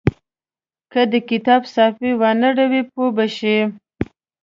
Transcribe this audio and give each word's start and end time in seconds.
که 0.91 1.01
د 1.11 1.13
کتاب 1.29 1.61
صفحې 1.75 2.11
وانه 2.19 2.49
ړوئ 2.57 2.81
پوه 2.91 3.09
به 3.15 3.25
نه 3.29 3.33
شئ. 3.35 3.57